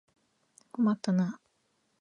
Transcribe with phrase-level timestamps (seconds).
[0.71, 1.39] 困ったなあ。